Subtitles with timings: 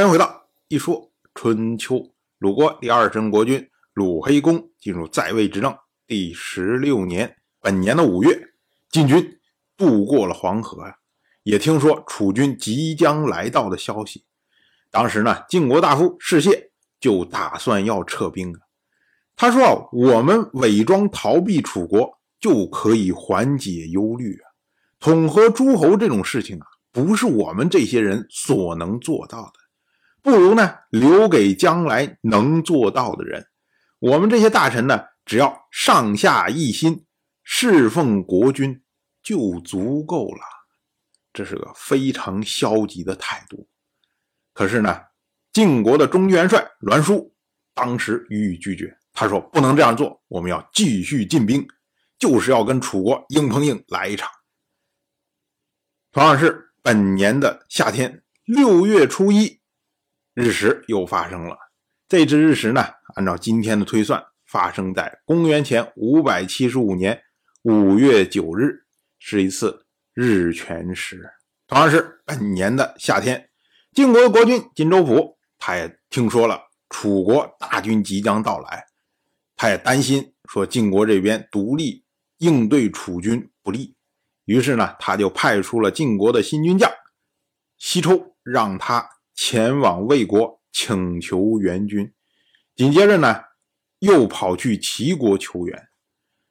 [0.00, 2.02] 欢迎回到一说春秋。
[2.38, 5.76] 鲁国第二任国君鲁黑公进入在位执政
[6.06, 8.30] 第十六年，本年的五月，
[8.88, 9.38] 晋军
[9.76, 10.96] 渡过了黄河呀，
[11.42, 14.24] 也听说楚军即将来到的消息。
[14.90, 18.60] 当时呢，晋国大夫士燮就打算要撤兵啊。
[19.36, 22.10] 他说啊，我们伪装逃避楚国
[22.40, 24.48] 就可以缓解忧虑啊。
[24.98, 29.59] 统合诸侯这种事情啊，不是我们这些人所能做到的。
[30.22, 33.46] 不如呢，留给将来能做到的人。
[33.98, 37.06] 我们这些大臣呢，只要上下一心，
[37.42, 38.82] 侍奉国君
[39.22, 40.40] 就足够了。
[41.32, 43.68] 这是个非常消极的态度。
[44.52, 45.00] 可是呢，
[45.52, 47.34] 晋国的中军元帅栾书
[47.74, 48.96] 当时予以拒绝。
[49.12, 51.66] 他说：“不能这样做，我们要继续进兵，
[52.18, 54.30] 就是要跟楚国硬碰硬来一场。”
[56.12, 59.59] 同样是本年的夏天，六月初一。
[60.40, 61.56] 日食又发生了。
[62.08, 62.82] 这支日食呢，
[63.14, 67.22] 按照今天的推算，发生在公元前五百七十五年
[67.62, 68.86] 五月九日，
[69.18, 69.84] 是一次
[70.14, 71.30] 日全食。
[71.66, 73.50] 同样是本年的夏天，
[73.92, 78.84] 晋国国君晋州府，他也听说了楚国大军即将到来，
[79.56, 82.04] 他也担心说晋国这边独立
[82.38, 83.94] 应对楚军不利，
[84.46, 86.90] 于是呢，他就派出了晋国的新军将
[87.76, 89.08] 西抽，让他。
[89.42, 92.12] 前往魏国请求援军，
[92.76, 93.44] 紧接着呢，
[94.00, 95.88] 又跑去齐国求援。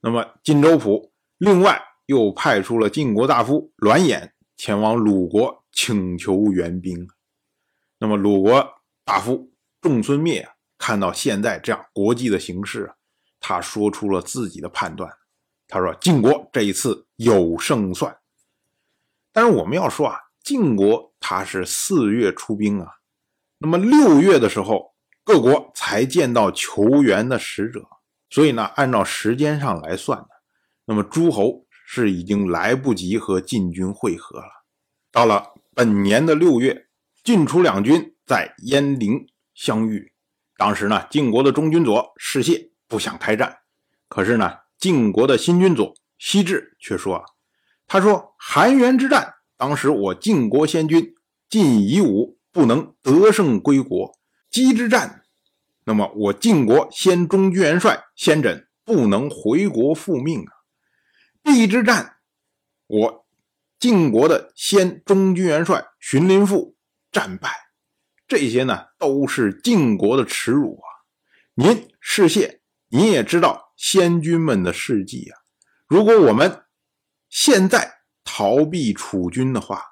[0.00, 7.06] 那么晋州府另外又派出了晋国大夫栾衍前往鲁国请求援兵。
[7.98, 8.66] 那么鲁国
[9.04, 12.94] 大夫仲孙灭看到现在这样国际的形势啊，
[13.40, 15.12] 他说出了自己的判断。
[15.68, 18.16] 他说：“晋国这一次有胜算。”
[19.34, 20.18] 但是我们要说啊。
[20.42, 22.88] 晋国他是四月出兵啊，
[23.58, 27.86] 那么六月的时候，各国才见到求援的使者，
[28.30, 30.26] 所以呢，按照时间上来算呢，
[30.86, 34.64] 那么诸侯是已经来不及和晋军会合了。
[35.12, 36.88] 到了本年的六月，
[37.22, 40.12] 晋楚两军在鄢陵相遇。
[40.56, 43.58] 当时呢，晋国的中军佐士燮不想开战，
[44.08, 47.24] 可是呢，晋国的新军佐西至却说啊
[47.86, 51.14] ：“他说韩元之战。”当时我晋国先军
[51.50, 54.18] 晋夷吾不能得胜归国，
[54.50, 55.22] 击之战，
[55.84, 60.52] 那么我晋国先中军元帅先轸不能回国复命啊。
[61.42, 62.16] 避之战，
[62.86, 63.26] 我
[63.78, 66.74] 晋国的先中军元帅荀林父
[67.12, 67.50] 战败，
[68.26, 70.88] 这些呢都是晋国的耻辱啊。
[71.52, 75.36] 您是谢，您也知道先军们的事迹啊。
[75.86, 76.62] 如果我们
[77.28, 77.99] 现在。
[78.24, 79.82] 逃避楚军的话，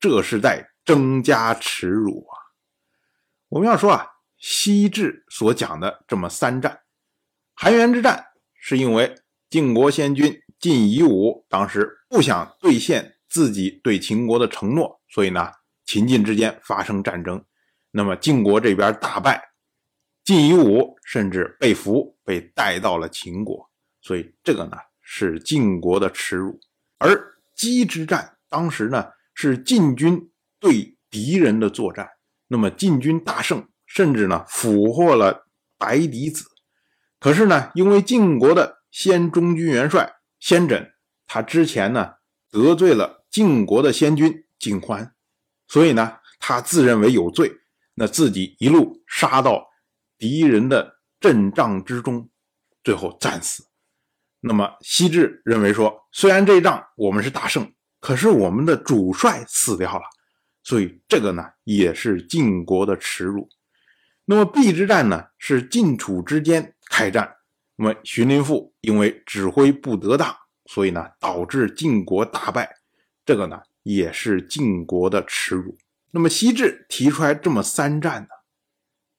[0.00, 2.34] 这是在增加耻辱啊！
[3.48, 4.06] 我们要说啊，
[4.36, 6.80] 西至所讲的这么三战，
[7.54, 9.14] 韩元之战，是因为
[9.50, 15.50] 晋国先君晋夷吾当时不想兑现自己对秦国的承诺，所以呢，
[15.84, 17.44] 秦晋之间发生战争，
[17.90, 19.50] 那么晋国这边大败，
[20.24, 26.60] 晋夷吾甚至被俘，被带到了秦国，所以这个呢是晋国的耻辱，
[26.98, 27.37] 而。
[27.58, 30.30] 击之战，当时呢是晋军
[30.60, 32.08] 对敌人的作战，
[32.46, 36.46] 那么晋军大胜，甚至呢俘获了白狄子。
[37.18, 40.92] 可是呢，因为晋国的先中军元帅先轸，
[41.26, 42.14] 他之前呢
[42.50, 45.12] 得罪了晋国的先君晋欢，
[45.66, 47.52] 所以呢他自认为有罪，
[47.94, 49.66] 那自己一路杀到
[50.16, 52.30] 敌人的阵仗之中，
[52.84, 53.64] 最后战死。
[54.40, 60.04] 那么西至认为说，虽然这一仗我们是大胜，可是我们的主帅死掉了，
[60.62, 63.48] 所以这个呢也是晋国的耻辱。
[64.26, 67.34] 那么邲之战呢是晋楚之间开战，
[67.74, 70.32] 那么荀林父因为指挥不得当，
[70.66, 72.70] 所以呢导致晋国大败，
[73.26, 75.76] 这个呢也是晋国的耻辱。
[76.12, 78.28] 那么西至提出来这么三战呢，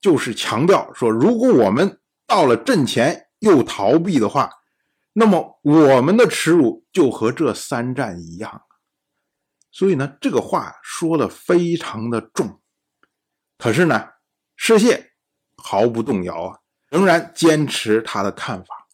[0.00, 1.98] 就是强调说，如果我们
[2.28, 4.48] 到了阵前又逃避的话。
[5.12, 8.62] 那么我们的耻辱就和这三战一样，
[9.72, 12.60] 所以呢，这个话说的非常的重。
[13.58, 14.08] 可是呢，
[14.56, 15.08] 士燮
[15.56, 16.58] 毫不动摇啊，
[16.88, 18.86] 仍然坚持他的看法。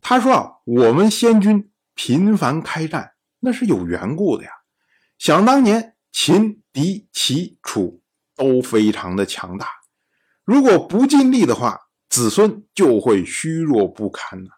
[0.00, 4.50] 他说啊，我们先军频繁开战，那是有缘故的呀。
[5.18, 8.02] 想当年，秦、狄、齐、楚
[8.34, 9.68] 都非常的强大，
[10.44, 11.78] 如果不尽力的话，
[12.08, 14.50] 子孙就会虚弱不堪呢。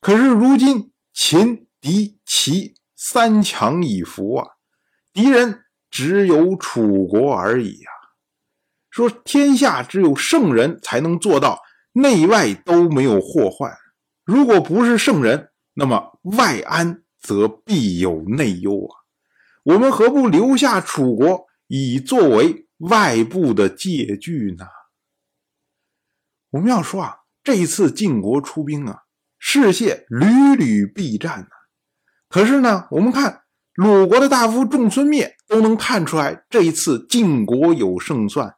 [0.00, 4.46] 可是如今秦、狄、齐三强已服啊，
[5.12, 7.90] 敌人只有楚国而已啊。
[8.90, 11.60] 说天下只有圣人才能做到
[11.92, 13.76] 内外都没有祸患。
[14.24, 18.94] 如果不是圣人，那么外安则必有内忧啊！
[19.64, 24.66] 我们何不留下楚国，以作为外部的借据呢？
[26.50, 29.02] 我们要说啊，这一次晋国出兵啊，
[29.38, 31.48] 士燮屡屡避战呐。
[32.28, 33.42] 可是呢，我们看
[33.74, 38.54] 鲁国的大夫仲孙灭都能看出来，这一次晋国有胜算。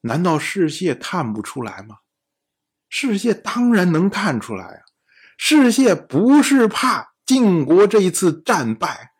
[0.00, 1.96] 难道士燮看不出来吗？
[2.88, 4.80] 士燮当然能看出来啊！
[5.36, 9.10] 士燮不是怕晋国这一次战败，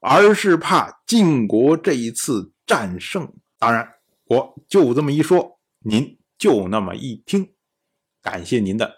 [0.00, 3.32] 而是怕晋国这一次战胜。
[3.58, 3.88] 当然，
[4.24, 7.52] 我就这么一说，您就那么一听。
[8.22, 8.97] 感谢您的